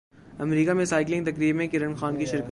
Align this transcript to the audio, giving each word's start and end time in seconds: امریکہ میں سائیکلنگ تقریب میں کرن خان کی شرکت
امریکہ 0.39 0.73
میں 0.73 0.85
سائیکلنگ 0.85 1.25
تقریب 1.25 1.55
میں 1.55 1.67
کرن 1.67 1.93
خان 1.93 2.17
کی 2.17 2.25
شرکت 2.25 2.39